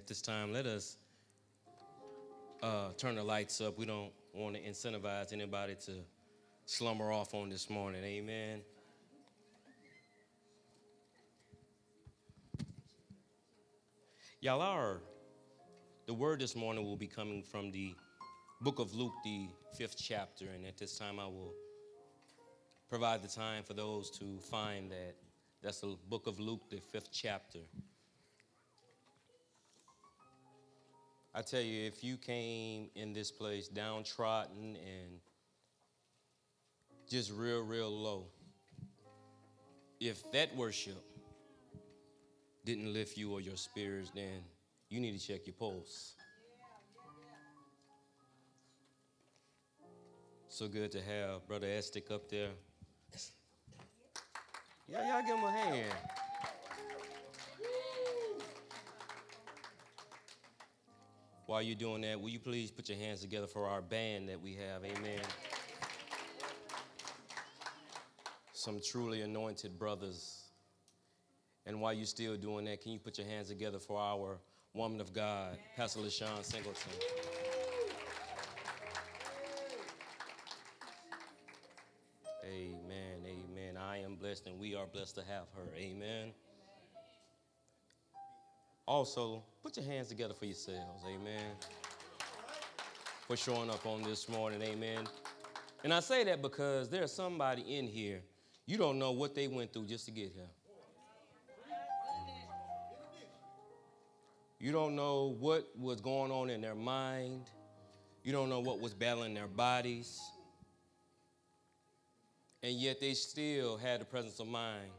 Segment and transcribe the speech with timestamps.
[0.00, 0.96] at this time, let us
[2.62, 3.76] uh, turn the lights up.
[3.76, 5.92] We don't want to incentivize anybody to
[6.64, 8.02] slumber off on this morning.
[8.02, 8.62] Amen.
[14.40, 15.02] Y'all are,
[16.06, 17.94] the word this morning will be coming from the
[18.62, 20.46] book of Luke, the fifth chapter.
[20.54, 21.52] And at this time, I will
[22.88, 25.14] provide the time for those to find that.
[25.62, 27.58] That's the book of Luke, the fifth chapter.
[31.34, 35.20] I tell you, if you came in this place downtrodden and
[37.08, 38.26] just real, real low,
[40.00, 41.04] if that worship
[42.64, 44.42] didn't lift you or your spirits, then
[44.88, 46.14] you need to check your pulse.
[50.48, 52.50] So good to have Brother Estic up there.
[54.88, 55.92] Yeah, y'all give him a hand.
[61.50, 64.40] While you're doing that, will you please put your hands together for our band that
[64.40, 64.84] we have?
[64.84, 65.18] Amen.
[68.52, 70.44] Some truly anointed brothers.
[71.66, 74.38] And while you're still doing that, can you put your hands together for our
[74.74, 76.92] woman of God, Pastor LaShawn Singleton?
[82.44, 83.76] Amen, amen.
[83.76, 85.76] I am blessed and we are blessed to have her.
[85.76, 86.30] Amen.
[88.86, 91.04] Also, put your hands together for yourselves.
[91.06, 91.52] Amen.
[93.26, 94.60] For showing up on this morning.
[94.62, 95.06] Amen.
[95.84, 98.20] And I say that because there's somebody in here,
[98.66, 100.48] you don't know what they went through just to get here.
[104.58, 107.48] You don't know what was going on in their mind.
[108.22, 110.20] You don't know what was battling their bodies.
[112.62, 114.90] And yet they still had the presence of mind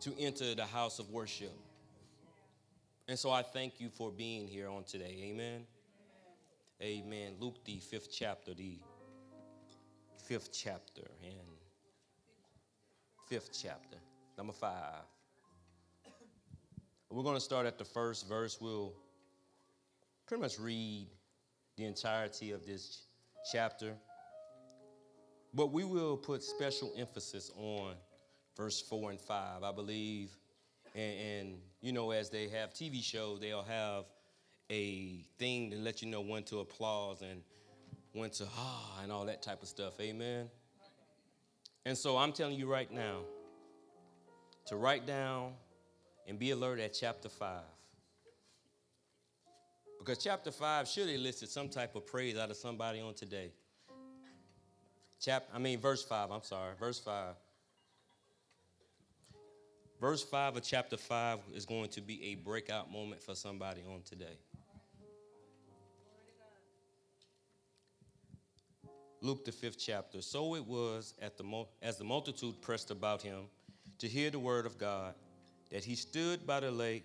[0.00, 1.52] to enter the house of worship.
[3.08, 5.16] And so I thank you for being here on today.
[5.30, 5.64] Amen.
[6.82, 7.04] Amen.
[7.06, 7.32] Amen.
[7.40, 8.78] Luke, the fifth chapter, the
[10.26, 11.56] fifth chapter, and
[13.26, 13.96] fifth chapter,
[14.36, 15.04] number five.
[17.10, 18.58] We're going to start at the first verse.
[18.60, 18.92] We'll
[20.26, 21.06] pretty much read
[21.78, 23.06] the entirety of this
[23.50, 23.94] chapter.
[25.54, 27.94] But we will put special emphasis on
[28.54, 29.62] verse 4 and 5.
[29.62, 30.36] I believe,
[30.94, 34.04] and, you know, as they have TV shows, they'll have
[34.70, 37.42] a thing to let you know when to applause and
[38.12, 39.98] when to ah and all that type of stuff.
[40.00, 40.48] Amen.
[41.86, 43.20] And so I'm telling you right now
[44.66, 45.52] to write down
[46.26, 47.62] and be alert at chapter 5.
[49.98, 53.52] Because chapter 5 should elicit some type of praise out of somebody on today.
[55.20, 57.34] Chap, I mean, verse 5, I'm sorry, verse 5.
[60.00, 64.02] Verse 5 of chapter 5 is going to be a breakout moment for somebody on
[64.02, 64.38] today.
[69.20, 70.22] Luke, the fifth chapter.
[70.22, 73.46] So it was at the, as the multitude pressed about him
[73.98, 75.14] to hear the word of God
[75.70, 77.04] that he stood by the lake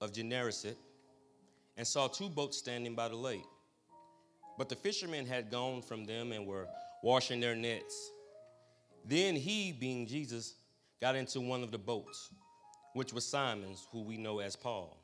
[0.00, 0.76] of Gennesaret
[1.76, 3.46] and saw two boats standing by the lake.
[4.58, 6.66] But the fishermen had gone from them and were
[7.04, 8.10] washing their nets.
[9.04, 10.54] Then he, being Jesus,
[11.02, 12.30] got into one of the boats,
[12.94, 15.02] which was Simon's, who we know as Paul,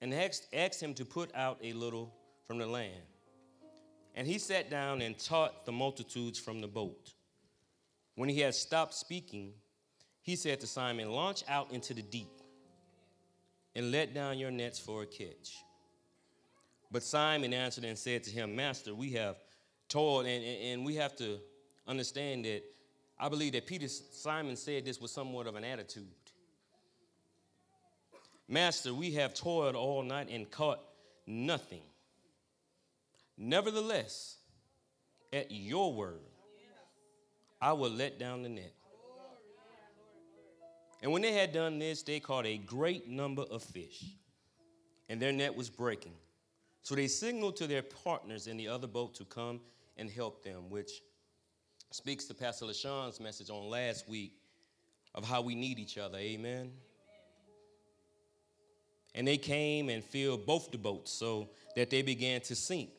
[0.00, 2.14] and asked, him to put out a little
[2.46, 3.02] from the land.
[4.14, 7.12] And he sat down and taught the multitudes from the boat.
[8.14, 9.52] When he had stopped speaking,
[10.22, 12.32] he said to Simon, Launch out into the deep
[13.74, 15.62] and let down your nets for a catch.
[16.90, 19.36] But Simon answered and said to him, Master, we have
[19.90, 21.38] toiled, and, and we have to
[21.86, 22.62] understand that
[23.22, 26.08] I believe that Peter Simon said this with somewhat of an attitude.
[28.48, 30.80] Master, we have toiled all night and caught
[31.24, 31.84] nothing.
[33.38, 34.38] Nevertheless,
[35.32, 36.18] at your word,
[37.60, 38.74] I will let down the net.
[41.00, 44.02] And when they had done this, they caught a great number of fish,
[45.08, 46.14] and their net was breaking.
[46.82, 49.60] So they signaled to their partners in the other boat to come
[49.96, 50.90] and help them, which
[51.94, 54.32] speaks to Pastor LaShawn's message on last week
[55.14, 56.18] of how we need each other.
[56.18, 56.50] Amen.
[56.50, 56.72] Amen.
[59.14, 62.90] And they came and filled both the boats so that they began to sink.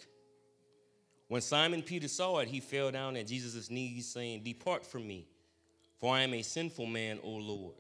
[1.27, 5.27] When Simon Peter saw it, he fell down at Jesus' knees, saying, Depart from me,
[5.99, 7.75] for I am a sinful man, O Lord.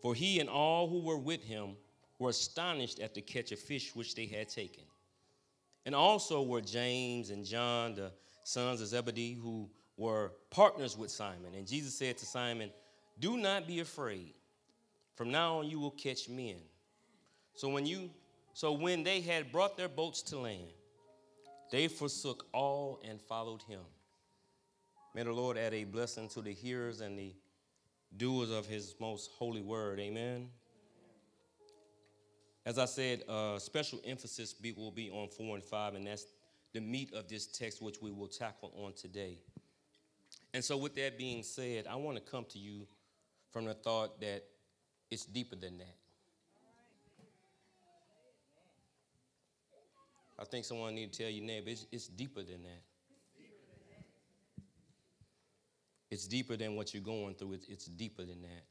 [0.00, 1.76] For he and all who were with him
[2.18, 4.84] were astonished at the catch of fish which they had taken.
[5.84, 8.12] And also were James and John, the
[8.44, 9.68] sons of Zebedee, who
[9.98, 11.52] were partners with Simon.
[11.54, 12.70] And Jesus said to Simon,
[13.20, 14.32] Do not be afraid.
[15.16, 16.56] From now on, you will catch men.
[17.54, 18.10] So when you
[18.54, 20.72] So when they had brought their boats to land,
[21.70, 23.80] they forsook all and followed him.
[25.14, 27.34] May the Lord add a blessing to the hearers and the
[28.16, 29.98] doers of his most holy word.
[30.00, 30.48] Amen.
[32.64, 36.26] As I said, uh, special emphasis will be on four and five, and that's
[36.74, 39.38] the meat of this text, which we will tackle on today.
[40.58, 42.88] And so, with that being said, I want to come to you
[43.52, 44.42] from the thought that
[45.08, 45.94] it's deeper than that.
[50.36, 52.82] I think someone need to tell you, neighbor, it's, it's deeper than that.
[56.10, 57.52] It's deeper than what you're going through.
[57.52, 58.64] It's, it's deeper than that.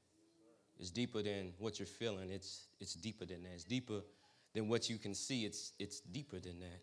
[0.78, 2.32] It's deeper than what you're feeling.
[2.32, 3.54] It's, it's deeper than that.
[3.54, 4.02] It's deeper
[4.54, 5.46] than what you can see.
[5.46, 6.82] It's, it's deeper than that.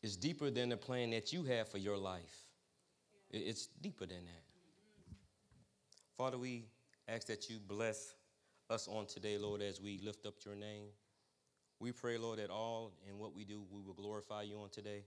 [0.00, 2.47] It's deeper than the plan that you have for your life.
[3.30, 4.44] It's deeper than that.
[6.16, 6.64] Father, we
[7.06, 8.14] ask that you bless
[8.70, 10.88] us on today, Lord, as we lift up your name.
[11.80, 15.04] We pray, Lord, that all in what we do, we will glorify you on today.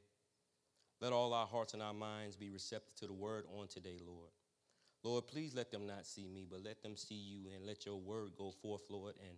[1.02, 4.30] Let all our hearts and our minds be receptive to the word on today, Lord.
[5.04, 7.98] Lord, please let them not see me, but let them see you and let your
[7.98, 9.38] word go forth, Lord, and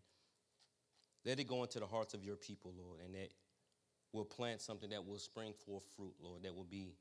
[1.26, 3.30] let it go into the hearts of your people, Lord, and that
[4.12, 6.96] will plant something that will spring forth fruit, Lord, that will be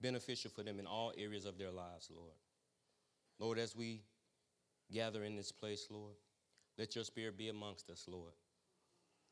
[0.00, 2.34] beneficial for them in all areas of their lives, Lord.
[3.38, 4.02] Lord, as we
[4.92, 6.14] gather in this place, Lord,
[6.78, 8.32] let your spirit be amongst us, Lord,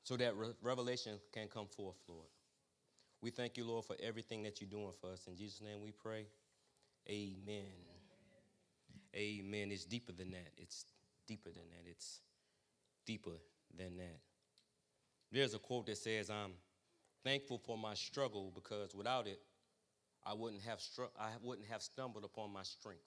[0.05, 2.29] so that re- revelation can come forth, Lord.
[3.21, 5.27] We thank you, Lord, for everything that you're doing for us.
[5.29, 6.27] In Jesus' name we pray.
[7.09, 7.65] Amen.
[9.15, 9.71] Amen.
[9.71, 10.53] It's deeper than that.
[10.57, 10.87] It's
[11.27, 11.89] deeper than that.
[11.89, 12.21] It's
[13.07, 13.39] deeper
[13.77, 14.19] than that.
[15.31, 16.53] There's a quote that says, I'm
[17.25, 19.41] thankful for my struggle because without it,
[20.25, 23.03] I wouldn't have, str- I wouldn't have stumbled upon my strength.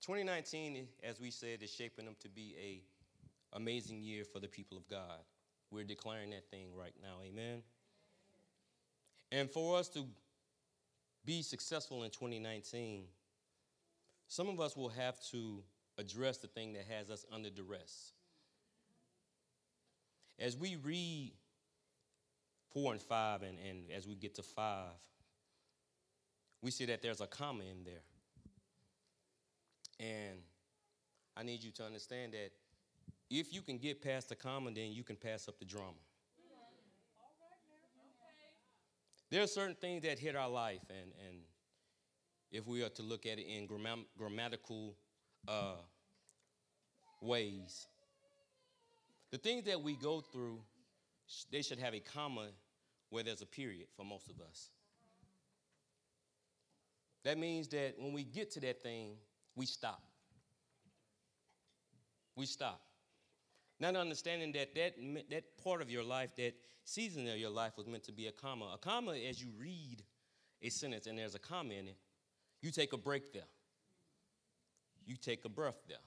[0.00, 2.82] 2019, as we said, is shaping up to be a
[3.56, 5.20] amazing year for the people of God.
[5.70, 7.16] We're declaring that thing right now.
[7.24, 7.62] Amen.
[9.32, 10.04] And for us to
[11.24, 13.04] be successful in 2019,
[14.28, 15.62] some of us will have to
[15.98, 18.12] address the thing that has us under duress.
[20.38, 21.32] As we read
[22.74, 24.90] four and five, and, and as we get to five,
[26.60, 28.02] we see that there's a comma in there.
[30.00, 30.40] And
[31.36, 32.50] I need you to understand that
[33.30, 35.92] if you can get past the comma, then you can pass up the drama.
[39.30, 41.38] There are certain things that hit our life, and, and
[42.52, 43.66] if we are to look at it in
[44.16, 44.94] grammatical
[45.48, 45.76] uh,
[47.20, 47.86] ways,
[49.30, 50.60] the things that we go through,
[51.50, 52.48] they should have a comma
[53.10, 54.70] where there's a period for most of us.
[57.24, 59.16] That means that when we get to that thing,
[59.56, 60.02] we stop.
[62.36, 62.80] We stop.
[63.80, 64.94] Not understanding that, that
[65.30, 66.54] that part of your life, that
[66.84, 68.72] season of your life was meant to be a comma.
[68.74, 70.02] A comma, as you read
[70.62, 71.96] a sentence and there's a comma in it,
[72.60, 73.48] you take a break there.
[75.06, 75.98] You take a breath there.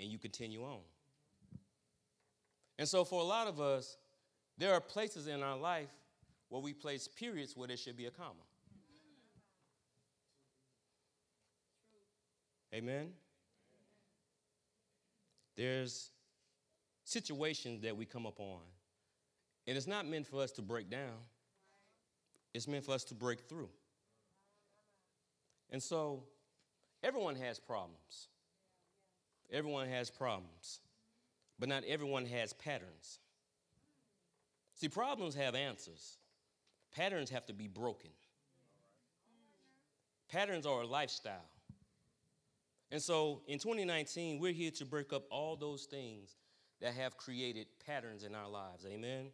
[0.00, 0.80] And you continue on.
[2.78, 3.96] And so, for a lot of us,
[4.62, 5.90] there are places in our life
[6.48, 8.30] where we place periods where there should be a comma.
[12.72, 13.08] Amen?
[15.56, 16.10] There's
[17.02, 18.60] situations that we come upon,
[19.66, 21.18] and it's not meant for us to break down,
[22.54, 23.68] it's meant for us to break through.
[25.70, 26.22] And so,
[27.02, 28.28] everyone has problems.
[29.50, 30.78] Everyone has problems,
[31.58, 33.18] but not everyone has patterns.
[34.82, 36.16] See, problems have answers,
[36.92, 38.10] patterns have to be broken.
[40.28, 41.48] Patterns are a lifestyle.
[42.90, 46.34] And so in 2019, we're here to break up all those things
[46.80, 48.84] that have created patterns in our lives.
[48.84, 49.26] Amen.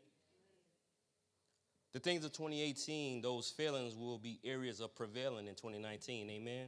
[1.95, 6.29] The things of 2018, those failings will be areas of prevailing in 2019.
[6.29, 6.67] Amen.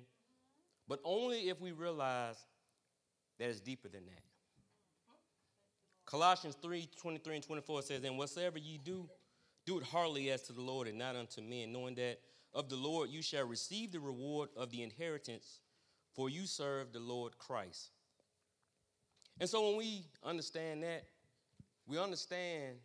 [0.88, 2.46] But only if we realize
[3.38, 4.29] that it's deeper than that.
[6.10, 9.08] Colossians 3 23 and 24 says, And whatsoever ye do,
[9.64, 12.18] do it heartily as to the Lord and not unto men, knowing that
[12.52, 15.60] of the Lord you shall receive the reward of the inheritance
[16.14, 17.90] for you serve the Lord Christ.
[19.38, 21.04] And so when we understand that,
[21.86, 22.76] we understand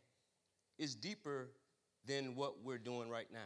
[0.77, 1.49] it's deeper
[2.05, 3.39] than what we're doing right now.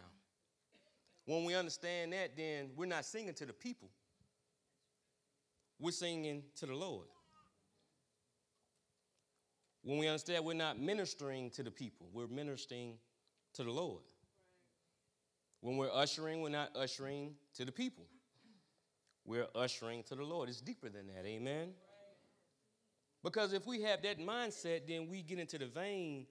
[1.26, 3.90] When we understand that, then we're not singing to the people,
[5.80, 7.08] we're singing to the Lord.
[9.84, 12.96] When we understand we're not ministering to the people, we're ministering
[13.54, 14.04] to the Lord.
[15.62, 18.06] When we're ushering, we're not ushering to the people
[19.30, 20.50] we're ushering to the Lord.
[20.50, 21.26] It's deeper than that.
[21.26, 21.70] Amen.
[23.24, 26.26] Because if we have that mindset, then we get into the vein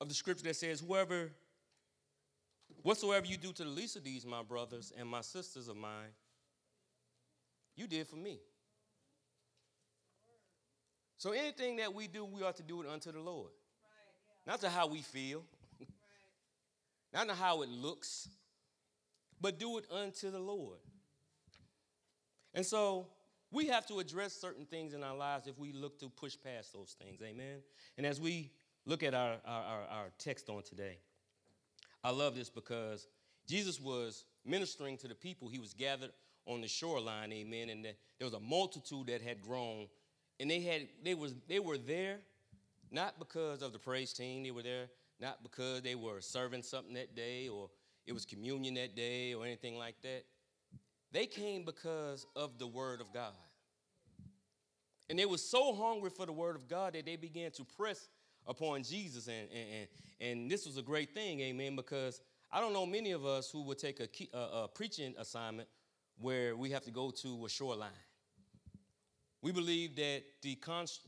[0.00, 1.32] of the scripture that says, Whoever,
[2.82, 6.10] whatsoever you do to the least of these, my brothers and my sisters of mine,
[7.76, 8.40] you did for me.
[11.22, 13.52] So anything that we do, we ought to do it unto the Lord.
[13.52, 13.94] Right,
[14.44, 14.50] yeah.
[14.50, 15.44] Not to how we feel,
[15.78, 15.88] right.
[17.14, 18.28] not to how it looks,
[19.40, 20.78] but do it unto the Lord.
[22.54, 23.06] And so
[23.52, 26.72] we have to address certain things in our lives if we look to push past
[26.72, 27.22] those things.
[27.22, 27.60] Amen.
[27.96, 28.50] And as we
[28.84, 30.98] look at our, our, our, text on today,
[32.02, 33.06] I love this because
[33.46, 35.46] Jesus was ministering to the people.
[35.46, 36.10] He was gathered
[36.46, 37.68] on the shoreline, amen.
[37.68, 39.86] And there was a multitude that had grown
[40.42, 42.18] and they had they was they were there
[42.90, 44.42] not because of the praise team.
[44.42, 44.88] They were there
[45.20, 47.70] not because they were serving something that day or
[48.06, 50.24] it was communion that day or anything like that.
[51.12, 53.32] They came because of the word of God.
[55.08, 58.08] And they were so hungry for the word of God that they began to press
[58.46, 59.28] upon Jesus.
[59.28, 59.88] And, and,
[60.20, 62.20] and, this was a great thing, amen, because
[62.50, 65.68] I don't know many of us who would take a, a, a preaching assignment
[66.18, 67.90] where we have to go to a shoreline.
[69.42, 71.06] We believe that the const-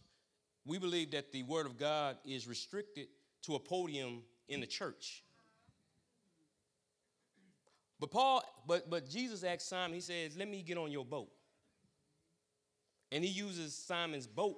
[0.67, 3.09] we believe that the word of God is restricted
[3.43, 5.23] to a podium in the church.
[8.01, 11.31] But Paul, but but Jesus asked Simon, he says, Let me get on your boat.
[13.13, 14.57] And he uses Simon's boat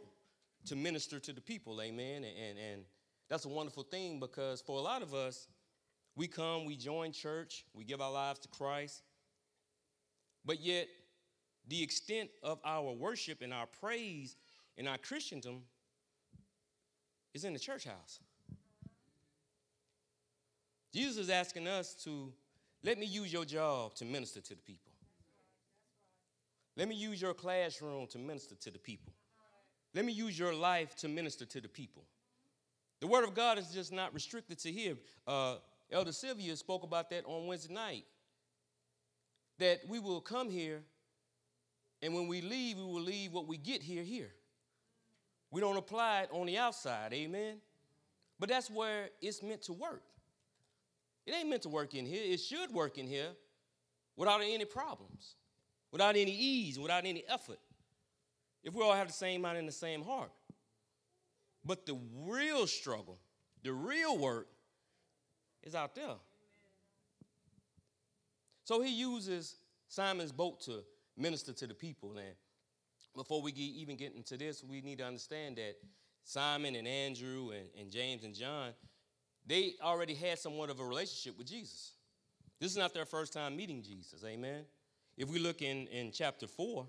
[0.66, 2.24] to minister to the people, amen.
[2.24, 2.82] And, and
[3.28, 5.46] that's a wonderful thing because for a lot of us,
[6.16, 9.02] we come, we join church, we give our lives to Christ,
[10.44, 10.88] but yet
[11.68, 14.36] the extent of our worship and our praise
[14.78, 15.62] and our Christendom
[17.34, 18.20] is in the church house.
[20.92, 22.32] Jesus is asking us to
[22.82, 24.92] let me use your job to minister to the people.
[26.76, 29.12] Let me use your classroom to minister to the people.
[29.94, 32.04] Let me use your life to minister to the people.
[33.00, 34.94] The word of God is just not restricted to here.
[35.26, 35.56] Uh,
[35.90, 38.04] Elder Sylvia spoke about that on Wednesday night.
[39.58, 40.82] That we will come here
[42.02, 44.32] and when we leave, we will leave what we get here, here.
[45.50, 47.56] We don't apply it on the outside, amen?
[48.38, 50.02] But that's where it's meant to work.
[51.24, 52.22] It ain't meant to work in here.
[52.22, 53.30] It should work in here
[54.16, 55.36] without any problems,
[55.90, 57.58] without any ease, without any effort.
[58.62, 60.30] If we all have the same mind and the same heart.
[61.64, 63.18] But the real struggle,
[63.62, 64.48] the real work,
[65.64, 66.16] is out there.
[68.64, 69.56] So he uses
[69.88, 70.84] Simon's boat to
[71.16, 72.16] minister to the people.
[72.16, 72.34] And
[73.14, 75.76] before we get, even get into this, we need to understand that
[76.24, 78.72] Simon and Andrew and, and James and John,
[79.46, 81.92] they already had somewhat of a relationship with Jesus.
[82.60, 84.64] This is not their first time meeting Jesus, amen?
[85.16, 86.86] If we look in, in chapter 4,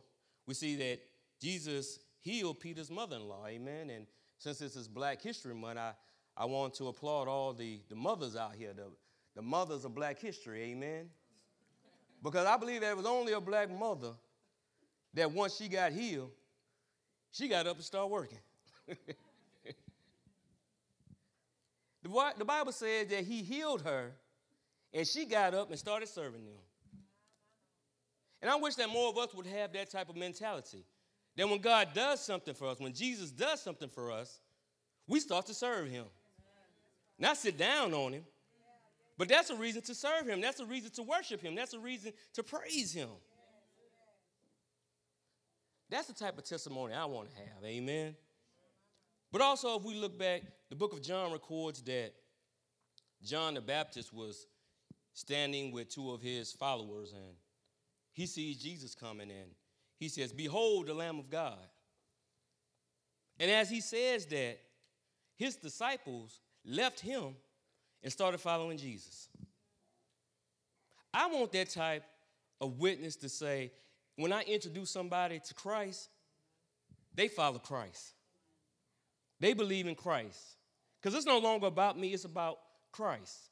[0.48, 1.00] we see that
[1.42, 3.90] Jesus healed Peter's mother in law, amen?
[3.90, 4.08] And
[4.38, 5.94] since this is Black History Month, I,
[6.36, 8.92] I want to applaud all the, the mothers out here, the,
[9.36, 11.10] the mothers of Black history, amen?
[12.24, 14.14] Because I believe there was only a black mother
[15.14, 16.32] that once she got healed,
[17.32, 18.40] she got up and started working.
[22.04, 24.12] the, Bible says that he healed her
[24.94, 26.56] and she got up and started serving them.
[28.42, 30.86] And I wish that more of us would have that type of mentality.
[31.36, 34.40] That when God does something for us, when Jesus does something for us,
[35.08, 36.06] we start to serve him.
[37.20, 38.24] Not sit down on him,
[39.18, 40.42] but that's a reason to serve him.
[40.42, 41.56] That's a reason to worship him.
[41.56, 43.10] That's a reason to praise him.
[45.90, 47.64] That's the type of testimony I want to have.
[47.64, 48.16] Amen.
[49.32, 52.14] But also, if we look back, the book of John records that
[53.24, 54.46] John the Baptist was
[55.14, 57.36] standing with two of his followers and
[58.14, 59.46] he sees Jesus coming in.
[59.98, 61.58] He says, Behold the Lamb of God.
[63.40, 64.60] And as he says that,
[65.36, 67.36] his disciples left him
[68.04, 69.30] and started following Jesus.
[71.14, 72.04] I want that type
[72.62, 73.72] of witness to say,
[74.16, 76.10] when I introduce somebody to Christ,
[77.14, 78.14] they follow Christ.
[79.40, 80.40] They believe in Christ.
[81.02, 82.60] Because it's no longer about me, it's about
[82.92, 83.50] Christ.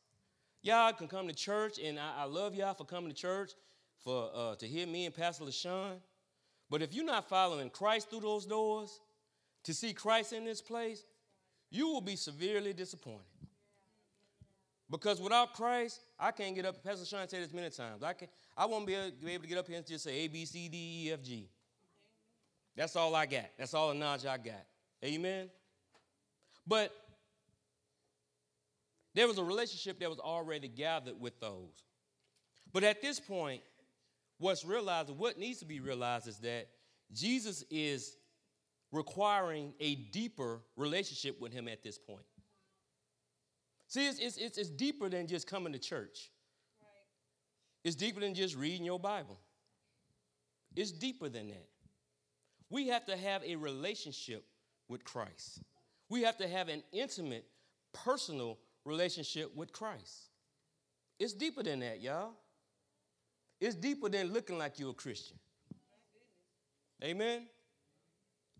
[0.62, 3.52] Y'all can come to church, and I, I love y'all for coming to church
[4.04, 5.98] for uh, to hear me and Pastor LaShawn.
[6.70, 9.00] But if you're not following Christ through those doors,
[9.64, 11.04] to see Christ in this place,
[11.70, 13.25] you will be severely disappointed.
[14.89, 16.84] Because without Christ, I can't get up.
[16.84, 18.04] Pastor Sean said this many times.
[18.04, 20.46] I can I won't be able to get up here and just say A, B,
[20.46, 21.50] C, D, E, F, G.
[22.75, 23.46] That's all I got.
[23.58, 24.65] That's all the knowledge I got.
[25.04, 25.50] Amen.
[26.68, 26.92] But
[29.13, 31.84] there was a relationship that was already gathered with those.
[32.74, 33.62] But at this point,
[34.39, 36.68] what's realized, what needs to be realized is that
[37.13, 38.18] Jesus is
[38.92, 42.25] requiring a deeper relationship with Him at this point.
[43.96, 46.30] See, it's, it's, it's, it's deeper than just coming to church,
[47.86, 49.40] it's deeper than just reading your Bible.
[50.75, 51.70] It's deeper than that.
[52.70, 54.44] We have to have a relationship
[54.90, 55.62] with Christ.
[56.10, 57.46] We have to have an intimate,
[57.94, 60.28] personal relationship with Christ.
[61.18, 62.34] It's deeper than that, y'all.
[63.62, 65.38] It's deeper than looking like you're a Christian.
[67.02, 67.48] Amen?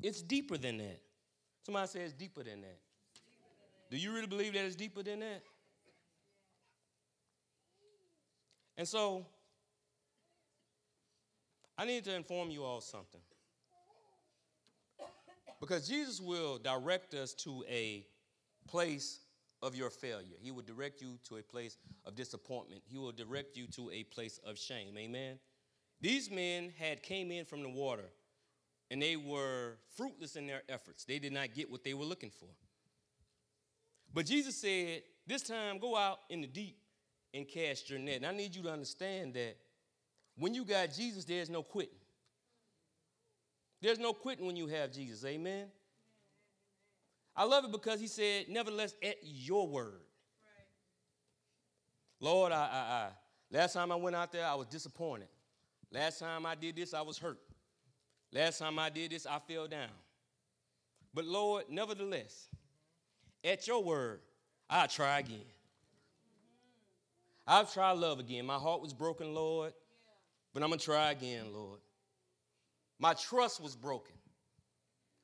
[0.02, 1.02] It's deeper than that.
[1.66, 2.80] Somebody say it's deeper than that.
[3.96, 5.42] Do you really believe that it's deeper than that?
[8.78, 9.26] And so,
[11.78, 13.22] I need to inform you all something.
[15.62, 18.06] Because Jesus will direct us to a
[18.68, 19.22] place
[19.62, 20.36] of your failure.
[20.42, 22.82] He will direct you to a place of disappointment.
[22.86, 24.98] He will direct you to a place of shame.
[24.98, 25.40] Amen.
[26.02, 28.10] These men had came in from the water
[28.92, 31.06] and they were fruitless in their efforts.
[31.06, 32.50] They did not get what they were looking for.
[34.16, 36.78] But Jesus said, This time go out in the deep
[37.34, 38.16] and cast your net.
[38.16, 39.58] And I need you to understand that
[40.38, 42.00] when you got Jesus, there's no quitting.
[43.82, 45.24] There's no quitting when you have Jesus.
[45.26, 45.68] Amen.
[47.36, 50.00] I love it because he said, Nevertheless, at your word.
[52.22, 53.10] Lord, I, I, I,
[53.52, 55.28] last time I went out there, I was disappointed.
[55.92, 57.40] Last time I did this, I was hurt.
[58.32, 59.90] Last time I did this, I fell down.
[61.14, 62.48] But Lord, nevertheless,
[63.46, 64.20] at your word,
[64.70, 65.46] I'll try again.
[67.48, 68.46] I'll try love again.
[68.46, 69.72] My heart was broken, Lord,
[70.54, 71.80] but I'm going to try again, Lord.
[72.98, 74.16] My trust was broken.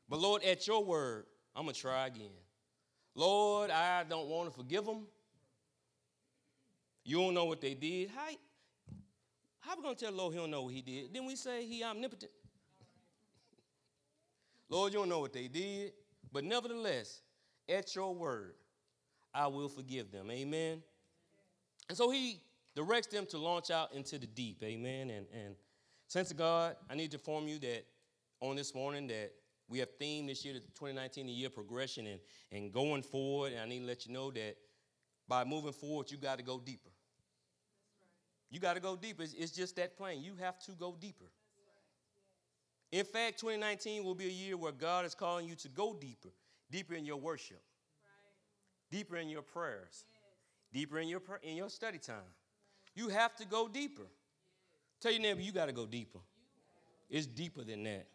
[0.08, 1.26] But Lord, at your word,
[1.56, 2.30] I'm going to try again.
[3.16, 5.08] Lord, I don't want to forgive them.
[7.04, 8.10] You don't know what they did.
[8.16, 8.28] How,
[9.60, 11.14] how we going to tell Lord he don't know what he did?
[11.14, 12.32] Then we say he omnipotent.
[14.70, 15.94] Lord, you don't know what they did.
[16.32, 17.22] But nevertheless,
[17.70, 18.54] at your word,
[19.34, 20.30] I will forgive them.
[20.30, 20.82] Amen.
[21.90, 22.42] And so he
[22.76, 24.62] directs them to launch out into the deep.
[24.64, 25.10] Amen.
[25.10, 25.56] And, and
[26.08, 27.86] Saints of God, I need to inform you that
[28.42, 29.32] on this morning that
[29.70, 32.20] we have themed this year, 2019, the year progression and,
[32.52, 33.54] and going forward.
[33.54, 34.58] And I need to let you know that
[35.28, 36.90] by moving forward, you got to go deeper.
[38.50, 39.24] You got to go deeper.
[39.24, 40.22] It's, it's, just that plain.
[40.22, 41.32] You have to go deeper.
[42.92, 46.28] In fact, 2019 will be a year where God is calling you to go deeper,
[46.72, 47.62] deeper in your worship,
[48.90, 50.06] deeper in your prayers,
[50.74, 52.16] deeper in your, in your study time.
[52.96, 54.08] You have to go deeper.
[55.00, 56.20] Tell your neighbor, you got to go deeper.
[57.10, 58.08] It's deeper than that.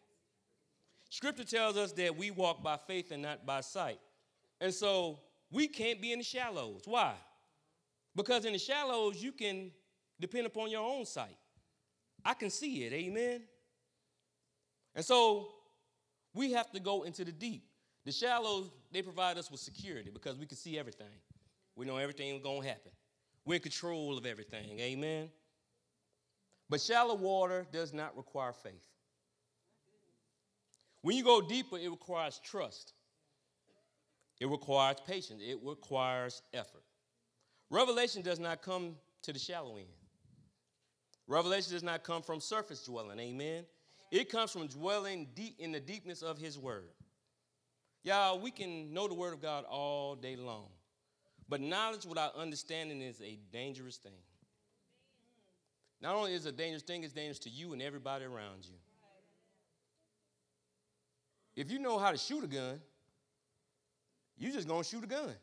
[1.10, 4.00] Scripture tells us that we walk by faith and not by sight.
[4.60, 6.82] And so we can't be in the shallows.
[6.84, 7.14] Why?
[8.14, 9.70] Because in the shallows, you can
[10.18, 11.36] depend upon your own sight.
[12.24, 13.42] I can see it, amen?
[14.94, 15.48] And so
[16.34, 17.64] we have to go into the deep.
[18.06, 21.08] The shallows, they provide us with security because we can see everything.
[21.74, 22.92] We know everything is going to happen.
[23.44, 25.28] We're in control of everything, amen?
[26.70, 28.80] But shallow water does not require faith.
[31.02, 32.94] When you go deeper, it requires trust,
[34.40, 36.82] it requires patience, it requires effort.
[37.70, 39.86] Revelation does not come to the shallow end.
[41.26, 43.64] Revelation does not come from surface dwelling, amen.
[44.12, 46.90] It comes from dwelling deep in the deepness of his word.
[48.06, 50.68] Y'all, we can know the word of God all day long,
[51.48, 54.12] but knowledge without understanding is a dangerous thing.
[56.00, 58.76] Not only is it a dangerous thing, it's dangerous to you and everybody around you.
[61.56, 62.80] If you know how to shoot a gun,
[64.38, 65.34] you just gonna shoot a gun.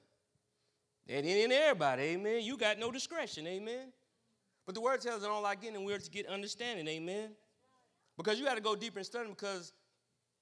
[1.10, 2.44] That ain't everybody, amen.
[2.44, 3.92] You got no discretion, amen.
[4.66, 7.32] But the word tells us all I get and we're to get understanding, amen.
[8.16, 9.74] Because you got to go deeper in studying because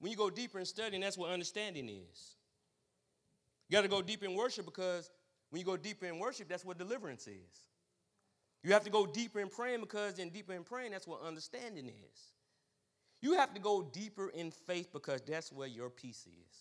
[0.02, 2.34] when you go deeper in studying, that's what understanding is.
[3.68, 5.08] You got to go deeper in worship because
[5.50, 7.62] when you go deeper in worship, that's what deliverance is.
[8.64, 11.86] You have to go deeper in praying because in deeper in praying, that's what understanding
[11.86, 12.20] is.
[13.20, 16.56] You have to go deeper in faith because that's where your peace is.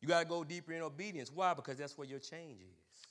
[0.00, 1.30] You got to go deeper in obedience.
[1.30, 1.52] Why?
[1.52, 3.10] Because that's where your change is.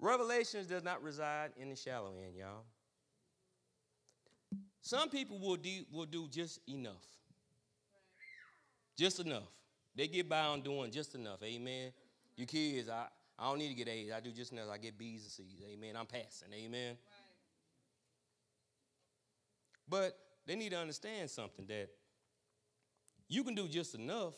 [0.00, 2.64] Revelations does not reside in the shallow end, y'all.
[4.86, 7.02] Some people will do, will do just enough.
[8.96, 9.48] Just enough.
[9.96, 11.42] They get by on doing just enough.
[11.42, 11.90] Amen.
[12.36, 14.12] You kids, I, I don't need to get A's.
[14.12, 14.68] I do just enough.
[14.72, 15.60] I get B's and C's.
[15.68, 15.96] Amen.
[15.96, 16.52] I'm passing.
[16.54, 16.96] Amen.
[19.88, 21.88] But they need to understand something that
[23.26, 24.34] you can do just enough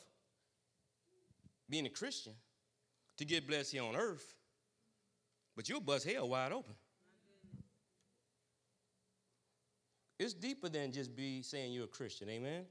[1.68, 2.32] being a Christian
[3.18, 4.34] to get blessed here on earth,
[5.54, 6.72] but you'll bust hell wide open.
[10.18, 12.64] It's deeper than just be saying you're a Christian, amen?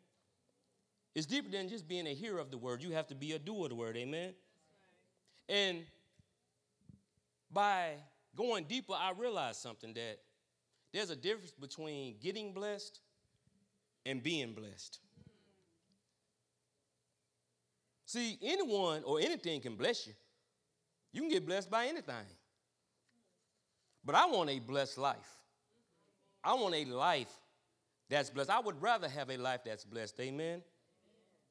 [1.16, 2.84] It's deeper than just being a hearer of the word.
[2.84, 4.34] You have to be a doer of the word, amen?
[5.50, 5.84] And
[7.52, 7.94] by
[8.36, 10.20] going deeper, I realized something that
[10.94, 13.00] there's a difference between getting blessed
[14.06, 15.00] and being blessed.
[18.06, 20.14] See, anyone or anything can bless you.
[21.12, 22.16] You can get blessed by anything.
[24.06, 25.37] But I want a blessed life.
[26.48, 27.28] I want a life
[28.10, 28.50] that's blessed.
[28.50, 30.18] I would rather have a life that's blessed.
[30.22, 30.62] Amen.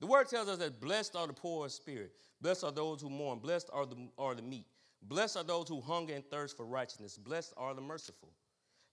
[0.01, 3.11] The word tells us that blessed are the poor in spirit, blessed are those who
[3.11, 4.65] mourn, blessed are the, are the meek,
[5.03, 8.31] blessed are those who hunger and thirst for righteousness, blessed are the merciful,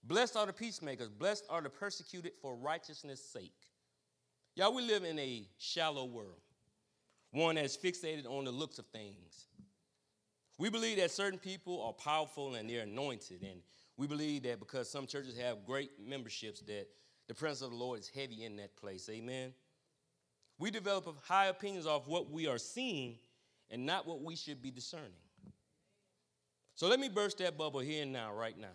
[0.02, 3.54] blessed are the peacemakers, blessed are the persecuted for righteousness' sake.
[4.56, 6.42] Y'all, we live in a shallow world,
[7.30, 9.46] one that's fixated on the looks of things.
[10.58, 13.62] We believe that certain people are powerful and they're anointed, and
[13.96, 16.86] we believe that because some churches have great memberships, that
[17.28, 19.08] the presence of the Lord is heavy in that place.
[19.08, 19.52] Amen.
[20.58, 23.16] We develop high opinions of what we are seeing
[23.70, 25.10] and not what we should be discerning.
[26.74, 28.74] So let me burst that bubble here and now, right now.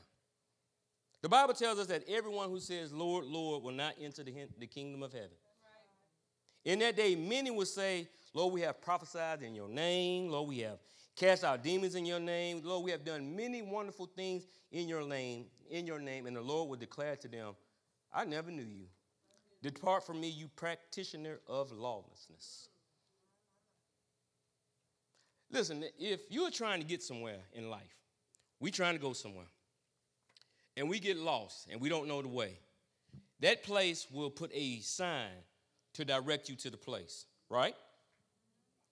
[1.22, 4.68] The Bible tells us that everyone who says, Lord, Lord, will not enter the, the
[4.68, 5.36] kingdom of heaven.
[6.64, 10.30] In that day, many will say, Lord, we have prophesied in your name.
[10.30, 10.80] Lord, we have
[11.20, 12.62] cast out demons in your name.
[12.64, 16.42] Lord, we have done many wonderful things in your name, in your name, and the
[16.42, 17.56] Lord will declare to them,
[18.14, 18.86] I never knew you.
[19.62, 22.70] Depart from me, you practitioner of lawlessness.
[25.52, 27.98] Listen, if you're trying to get somewhere in life,
[28.62, 29.48] we're trying to go somewhere,
[30.78, 32.58] and we get lost and we don't know the way,
[33.42, 35.32] that place will put a sign
[35.94, 37.76] to direct you to the place, right?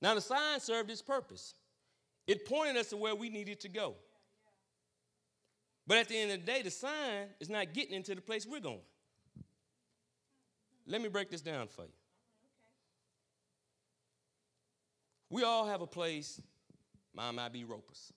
[0.01, 1.53] Now, the sign served its purpose.
[2.27, 3.95] It pointed us to where we needed to go.
[5.87, 8.45] But at the end of the day, the sign is not getting into the place
[8.45, 8.81] we're going.
[10.85, 11.91] Let me break this down for you.
[15.29, 16.41] We all have a place,
[17.13, 18.13] mine might be Ropers.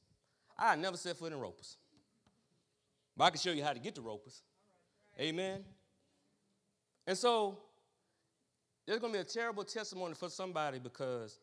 [0.59, 1.77] I never set foot in Ropers.
[3.16, 4.42] But I can show you how to get to Ropers.
[5.18, 5.64] Amen.
[7.07, 7.59] And so
[8.87, 11.38] there's going to be a terrible testimony for somebody because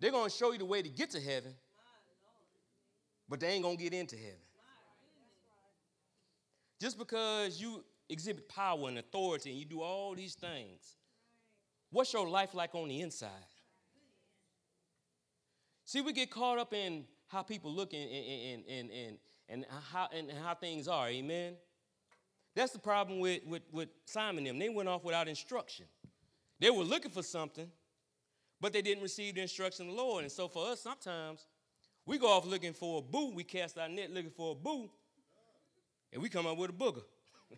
[0.00, 1.54] they're going to show you the way to get to heaven,
[3.28, 4.38] but they ain't to get into heaven.
[6.80, 10.96] Just because you exhibit power and authority and you do all these things,
[11.90, 13.30] what's your life like on the inside?
[15.84, 20.08] See, we get caught up in how people look and, and, and, and, and, how,
[20.12, 21.54] and how things are, amen?
[22.54, 24.58] That's the problem with, with, with Simon and them.
[24.58, 25.86] They went off without instruction.
[26.58, 27.70] They were looking for something,
[28.60, 30.24] but they didn't receive the instruction of the Lord.
[30.24, 31.46] And so for us, sometimes
[32.06, 33.32] we go off looking for a boo.
[33.34, 34.88] We cast our net looking for a boo,
[36.12, 37.02] and we come up with a booger.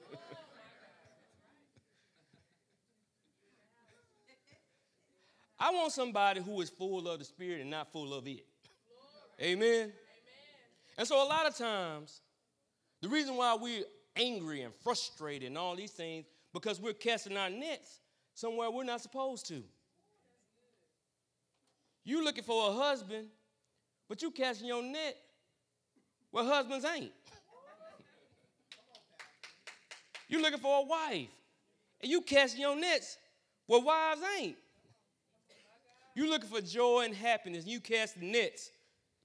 [5.60, 8.46] I want somebody who is full of the Spirit and not full of it.
[9.40, 9.62] Amen.
[9.62, 9.92] Amen.
[10.96, 12.22] And so, a lot of times,
[13.02, 13.84] the reason why we're
[14.16, 18.00] angry and frustrated and all these things, because we're casting our nets
[18.34, 19.62] somewhere we're not supposed to.
[22.04, 23.28] You looking for a husband,
[24.08, 25.16] but you casting your net
[26.30, 27.12] where husbands ain't.
[30.28, 31.28] You looking for a wife,
[32.00, 33.16] and you casting your nets
[33.66, 34.56] where wives ain't.
[36.14, 38.70] You looking for joy and happiness, and you cast nets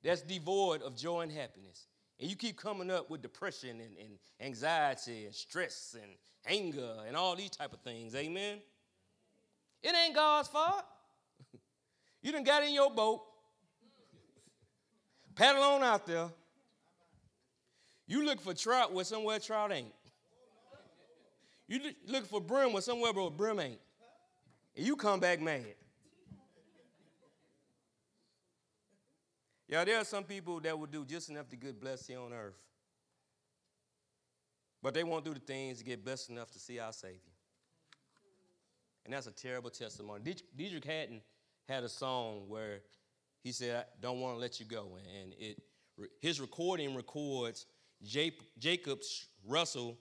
[0.03, 1.87] that's devoid of joy and happiness.
[2.19, 6.11] And you keep coming up with depression and, and anxiety and stress and
[6.45, 8.15] anger and all these type of things.
[8.15, 8.59] Amen.
[9.81, 10.85] It ain't God's fault.
[12.21, 13.21] you done got in your boat,
[15.35, 16.29] paddle on out there.
[18.07, 19.93] You look for trout where somewhere trout ain't.
[21.67, 23.79] You look for brim where somewhere where brim ain't.
[24.75, 25.65] And you come back mad.
[29.67, 32.33] Yeah, there are some people that will do just enough to get blessed here on
[32.33, 32.53] earth.
[34.83, 37.19] But they won't do the things to get blessed enough to see our Savior.
[39.05, 40.21] And that's a terrible testimony.
[40.57, 41.21] Deitrick Haddon
[41.67, 42.81] had a song where
[43.43, 44.97] he said, I don't want to let you go.
[45.21, 45.61] And it,
[46.21, 47.65] his recording records
[48.01, 48.99] Jacob
[49.45, 49.97] Russell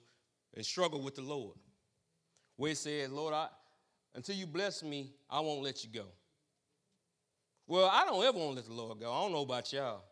[0.55, 1.57] and struggle with the Lord.
[2.55, 3.47] Where he says, Lord, I,
[4.15, 6.05] until you bless me, I won't let you go.
[7.67, 9.11] Well, I don't ever want to let the Lord go.
[9.11, 10.03] I don't know about y'all.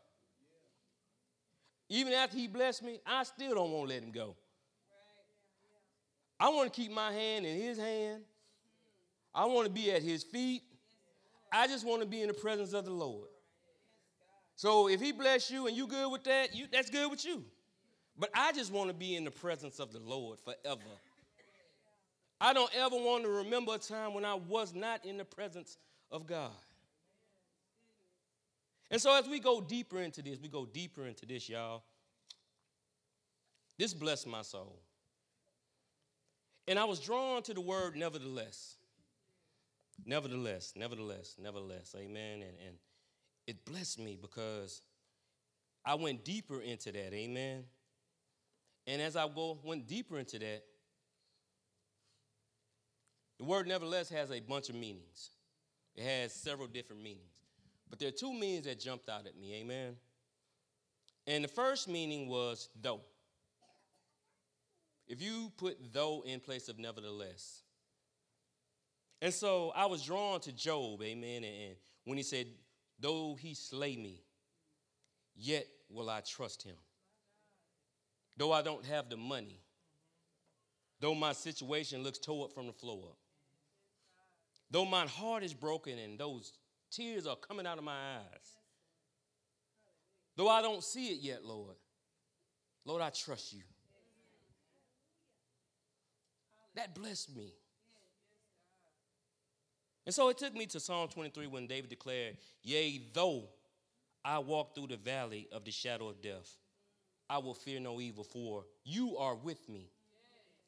[1.89, 4.35] Even after he blessed me, I still don't want to let him go.
[6.39, 8.23] I want to keep my hand in his hand.
[9.33, 10.63] I want to be at his feet.
[11.51, 13.27] I just want to be in the presence of the Lord.
[14.55, 17.43] So if he bless you and you good with that, you, that's good with you.
[18.17, 20.81] But I just want to be in the presence of the Lord forever.
[22.39, 25.77] I don't ever want to remember a time when I was not in the presence
[26.11, 26.51] of God.
[28.89, 31.83] And so, as we go deeper into this, we go deeper into this, y'all.
[33.77, 34.79] This blessed my soul.
[36.67, 38.75] And I was drawn to the word nevertheless.
[40.05, 41.95] Nevertheless, nevertheless, nevertheless.
[41.97, 42.41] Amen.
[42.41, 42.75] And, and
[43.47, 44.81] it blessed me because
[45.85, 47.13] I went deeper into that.
[47.13, 47.63] Amen.
[48.87, 50.63] And as I go went deeper into that,
[53.37, 55.31] the word nevertheless has a bunch of meanings.
[55.95, 57.25] It has several different meanings.
[57.89, 59.55] But there are two meanings that jumped out at me.
[59.55, 59.95] Amen.
[61.27, 63.01] And the first meaning was though.
[65.07, 67.63] If you put though in place of nevertheless.
[69.21, 71.43] And so I was drawn to Job, amen.
[71.43, 72.47] And when he said,
[72.99, 74.23] Though he slay me,
[75.35, 76.75] yet will I trust him.
[78.37, 79.59] Though I don't have the money,
[80.99, 83.15] though my situation looks tore up from the floor
[84.71, 86.53] though my heart is broken and those
[86.89, 88.57] tears are coming out of my eyes,
[90.37, 91.75] though I don't see it yet, Lord,
[92.85, 93.61] Lord, I trust you.
[96.75, 97.53] That blessed me.
[100.11, 103.43] And so it took me to Psalm 23 when David declared, Yea, though
[104.25, 106.57] I walk through the valley of the shadow of death,
[107.29, 109.89] I will fear no evil, for you are with me.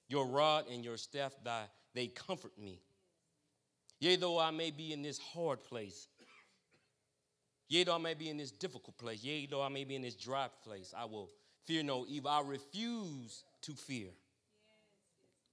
[0.07, 1.33] Your rod and your staff,
[1.93, 2.79] they comfort me.
[3.99, 6.07] Yea, though I may be in this hard place,
[7.67, 10.03] yea, though I may be in this difficult place, yea, though I may be in
[10.03, 11.29] this dry place, I will
[11.65, 12.31] fear no evil.
[12.31, 14.07] I refuse to fear.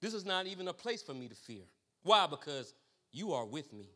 [0.00, 1.64] This is not even a place for me to fear.
[2.04, 2.28] Why?
[2.28, 2.72] Because
[3.12, 3.90] you are with me.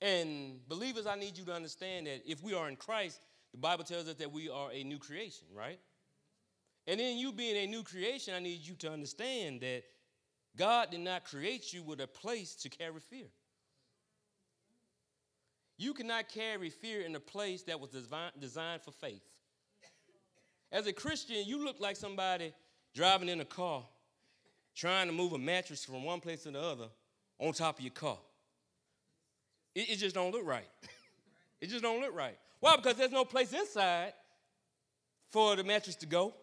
[0.00, 3.20] And believers, I need you to understand that if we are in Christ,
[3.52, 5.78] the Bible tells us that we are a new creation, right?
[6.86, 9.84] And in you being a new creation, I need you to understand that
[10.56, 13.28] God did not create you with a place to carry fear.
[15.78, 19.22] You cannot carry fear in a place that was designed for faith.
[20.72, 22.52] As a Christian, you look like somebody
[22.94, 23.84] driving in a car
[24.74, 26.88] trying to move a mattress from one place to the other
[27.38, 28.18] on top of your car.
[29.74, 30.68] It, it just don't look right.
[31.60, 32.36] it just don't look right.
[32.60, 32.76] Why?
[32.76, 34.12] Because there's no place inside
[35.30, 36.34] for the mattress to go.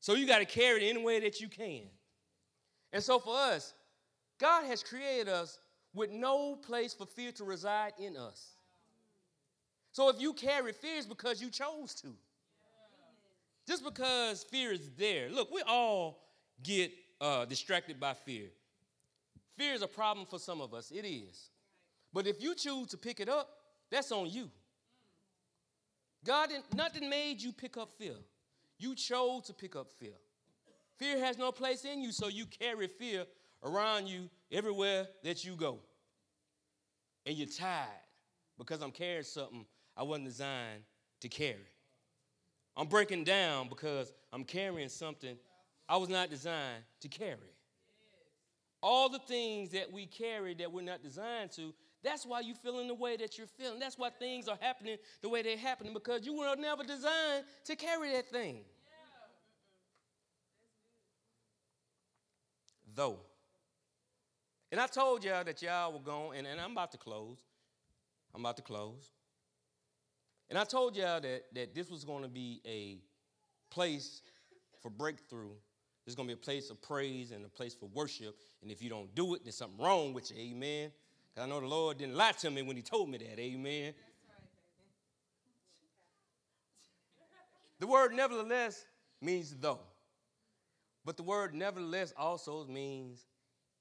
[0.00, 1.82] So you got to carry it any way that you can.
[2.92, 3.74] And so for us,
[4.38, 5.58] God has created us
[5.94, 8.56] with no place for fear to reside in us.
[9.92, 12.08] So if you carry fear, it's because you chose to.
[13.66, 15.28] Just because fear is there.
[15.28, 16.22] Look, we all
[16.62, 18.46] get uh, distracted by fear.
[19.58, 21.50] Fear is a problem for some of us, it is.
[22.12, 23.50] But if you choose to pick it up,
[23.90, 24.50] that's on you.
[26.24, 28.14] God, didn't, nothing made you pick up fear.
[28.78, 30.14] You chose to pick up fear.
[30.98, 33.24] Fear has no place in you, so you carry fear
[33.64, 35.80] around you everywhere that you go.
[37.26, 37.88] And you're tired
[38.58, 39.66] because I'm carrying something
[39.96, 40.82] I wasn't designed
[41.20, 41.72] to carry.
[42.76, 45.36] I'm breaking down because I'm carrying something
[45.88, 47.57] I was not designed to carry.
[48.82, 52.86] All the things that we carry that we're not designed to, that's why you're feeling
[52.86, 53.80] the way that you're feeling.
[53.80, 57.76] That's why things are happening the way they're happening because you were never designed to
[57.76, 58.60] carry that thing.
[62.94, 63.18] Though.
[64.70, 67.38] And I told y'all that y'all were going, and, and I'm about to close.
[68.34, 69.10] I'm about to close.
[70.50, 72.98] And I told y'all that, that this was going to be a
[73.70, 74.22] place
[74.80, 75.50] for breakthrough
[76.08, 78.34] there's going to be a place of praise and a place for worship.
[78.62, 80.38] And if you don't do it, there's something wrong with you.
[80.38, 80.90] Amen.
[81.28, 83.38] Because I know the Lord didn't lie to me when He told me that.
[83.38, 83.92] Amen.
[87.78, 88.86] the word nevertheless
[89.20, 89.80] means though.
[91.04, 93.26] But the word nevertheless also means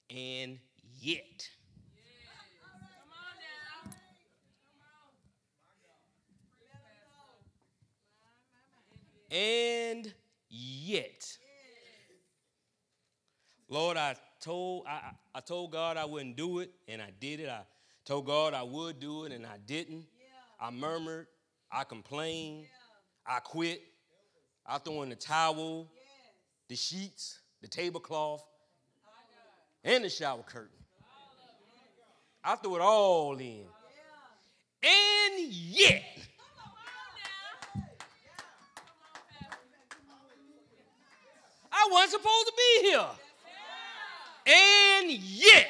[0.10, 0.60] and
[1.00, 1.48] yet.
[9.32, 10.14] And
[10.50, 11.38] yet.
[13.78, 17.48] Lord, I told I, I told God I wouldn't do it, and I did it.
[17.48, 17.62] I
[18.06, 20.08] told God I would do it, and I didn't.
[20.20, 20.68] Yeah.
[20.68, 21.28] I murmured.
[21.72, 22.62] I complained.
[22.62, 23.36] Yeah.
[23.36, 23.84] I quit.
[24.66, 26.04] I threw in the towel, yes.
[26.70, 28.44] the sheets, the tablecloth,
[29.84, 30.84] and the shower curtain.
[32.44, 33.66] I threw it all in.
[34.82, 34.90] Yeah.
[34.90, 36.04] And yet,
[41.72, 43.06] I wasn't supposed to be here.
[44.48, 45.68] And yet,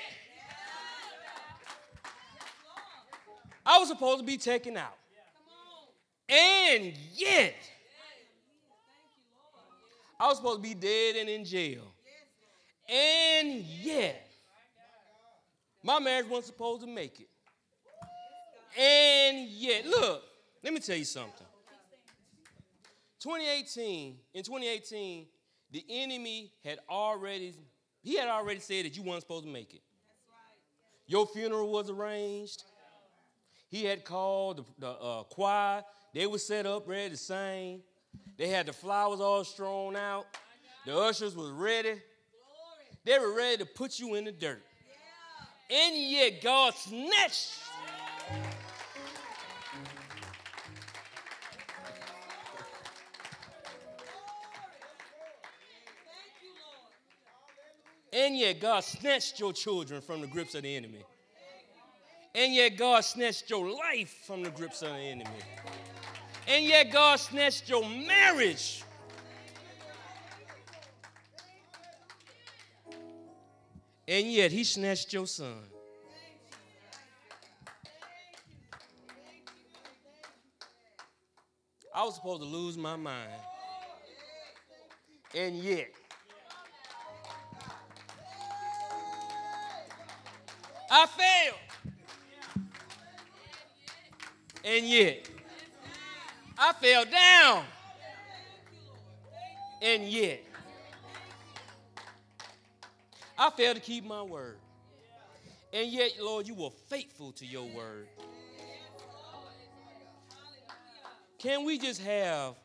[3.65, 4.95] I was supposed to be taken out.
[6.29, 7.55] And yet,
[10.19, 11.83] I was supposed to be dead and in jail.
[12.89, 14.29] And yet,
[15.83, 17.29] my marriage wasn't supposed to make it.
[18.79, 20.23] And yet, look,
[20.63, 21.47] let me tell you something.
[23.19, 25.25] 2018, in 2018,
[25.71, 27.55] the enemy had already,
[28.01, 29.81] he had already said that you weren't supposed to make it.
[31.07, 32.63] Your funeral was arranged.
[33.69, 35.83] He had called the, the uh, choir.
[36.13, 37.81] They were set up, ready to sing.
[38.37, 40.25] They had the flowers all strewn out.
[40.85, 42.01] The ushers was ready.
[43.03, 44.63] They were ready to put you in the dirt.
[45.69, 47.66] And yet God snatched.
[58.17, 61.03] And yet God snatched your children from the grips of the enemy.
[62.33, 65.29] And yet God snatched your life from the grips of the enemy.
[66.47, 68.83] And yet God snatched your marriage.
[74.07, 75.59] And yet he snatched your son.
[81.93, 83.29] I was supposed to lose my mind.
[85.35, 85.91] And yet,
[90.99, 92.65] I failed.
[94.63, 95.29] And yet,
[96.57, 97.65] I fell down.
[99.79, 100.43] And yet,
[103.37, 104.57] I failed to keep my word.
[105.71, 108.07] And yet, Lord, you were faithful to your word.
[111.37, 112.55] Can we just have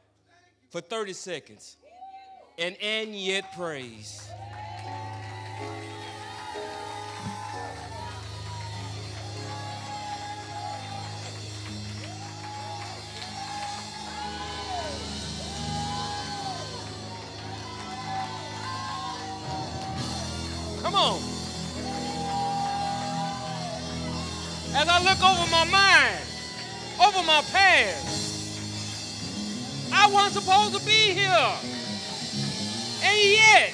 [0.70, 1.76] for 30 seconds
[2.56, 4.26] an and yet praise?
[20.92, 21.22] Come on.
[24.74, 26.18] As I look over my mind,
[27.00, 28.60] over my past,
[29.90, 31.54] I wasn't supposed to be here.
[33.00, 33.72] And yet,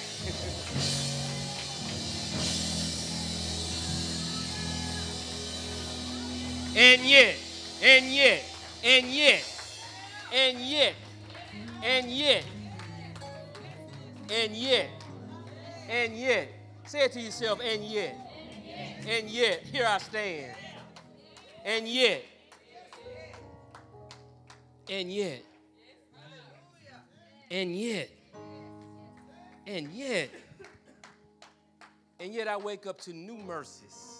[6.76, 7.36] and yet,
[7.82, 8.44] and yet,
[8.84, 9.44] and yet,
[10.32, 10.94] and yet,
[11.82, 12.44] and yet,
[14.30, 14.88] and yet,
[15.90, 16.57] and yet,
[16.88, 18.16] say it to yourself, and yet,
[19.06, 20.56] and yet, here I stand,
[21.62, 22.24] and yet,
[24.88, 25.42] and yet,
[27.50, 28.10] and yet,
[29.66, 30.30] and yet,
[32.20, 34.14] and yet I wake up to new mercies.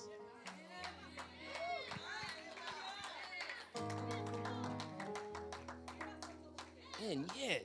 [7.03, 7.65] And yet,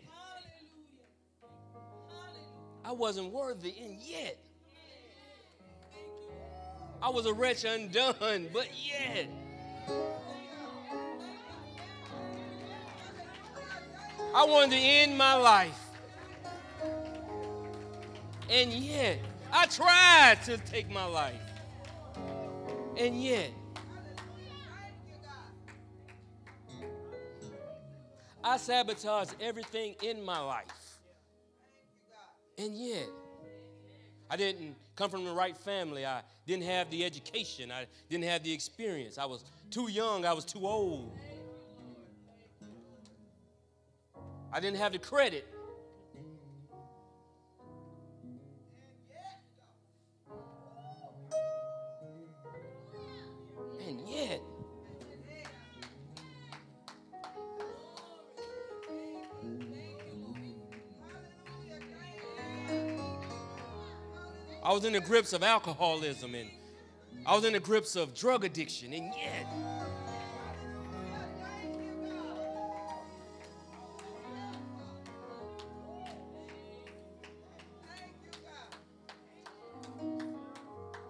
[2.86, 4.38] I wasn't worthy, and yet,
[7.04, 9.28] I was a wretch undone, but yet,
[14.34, 15.78] I wanted to end my life.
[18.50, 19.20] And yet,
[19.52, 21.42] I tried to take my life.
[22.96, 23.50] And yet,
[28.46, 31.00] I sabotaged everything in my life.
[32.58, 33.10] And yet,
[34.30, 36.06] I didn't come from the right family.
[36.06, 37.72] I didn't have the education.
[37.72, 39.18] I didn't have the experience.
[39.18, 40.26] I was too young.
[40.26, 41.18] I was too old.
[44.52, 45.48] I didn't have the credit.
[64.64, 66.50] I was in the grips of alcoholism and
[67.26, 69.48] I was in the grips of drug addiction, and yet,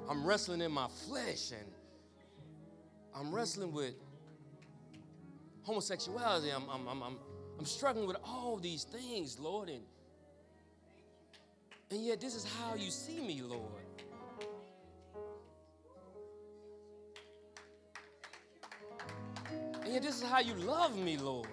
[0.10, 1.72] I'm wrestling in my flesh and
[3.16, 3.94] I'm wrestling with
[5.64, 6.50] homosexuality.
[6.50, 7.18] I'm, I'm, I'm, I'm,
[7.58, 9.70] I'm struggling with all these things, Lord.
[9.70, 9.84] And,
[11.94, 13.62] and yet, this is how you see me, Lord.
[19.84, 21.48] And yet, this is how you love me, Lord.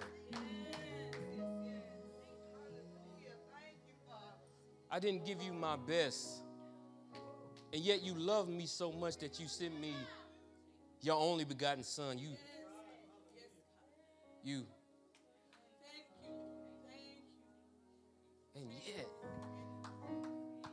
[4.89, 6.41] I didn't give you my best.
[7.71, 9.93] And yet you love me so much that you sent me
[11.01, 12.17] your only begotten son.
[12.17, 12.29] You,
[14.43, 14.65] you.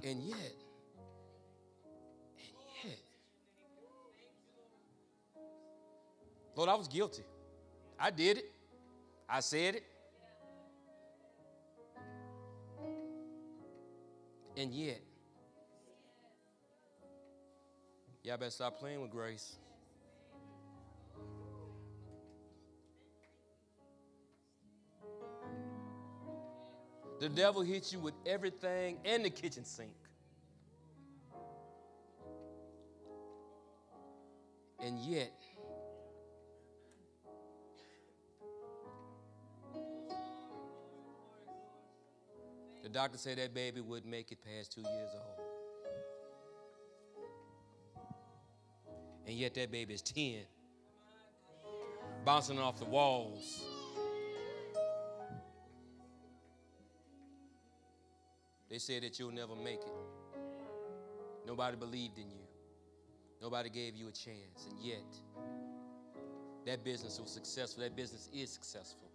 [0.08, 0.54] And yet,
[2.38, 2.98] and yet,
[6.56, 7.24] Lord, I was guilty.
[8.00, 8.50] I did it.
[9.28, 9.84] I said it.
[14.56, 15.02] And yet,
[18.24, 19.56] y'all better stop playing with grace.
[27.20, 29.90] The devil hits you with everything and the kitchen sink.
[34.80, 35.32] And yet,
[42.84, 45.46] the doctor said that baby wouldn't make it past two years old.
[49.26, 50.42] And yet, that baby is 10,
[52.24, 53.67] bouncing off the walls.
[58.78, 59.92] They said that you'll never make it.
[61.44, 62.46] Nobody believed in you.
[63.42, 64.68] Nobody gave you a chance.
[64.70, 65.02] And yet,
[66.64, 67.82] that business was successful.
[67.82, 69.10] That business is successful.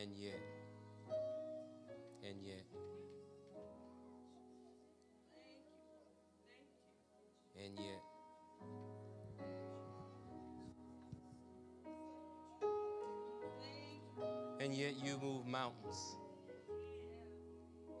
[0.00, 0.39] And yet,
[15.60, 16.16] mountains.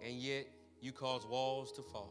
[0.02, 0.46] And yet
[0.80, 2.10] you cause walls to fall.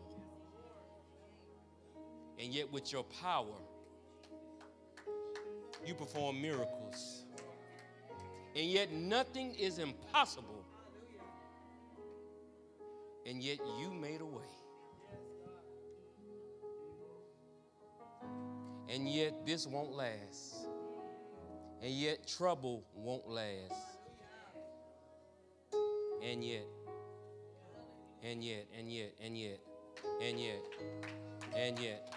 [2.38, 3.58] And yet, with your power,
[5.86, 7.26] you perform miracles.
[8.56, 10.64] And yet, nothing is impossible.
[13.26, 14.52] And yet, you made a way.
[18.88, 20.68] And yet, this won't last.
[21.82, 23.89] And yet, trouble won't last.
[26.30, 26.68] And yet,
[28.22, 29.60] and yet, and yet, and yet,
[30.22, 30.62] and yet,
[31.56, 32.14] and yet,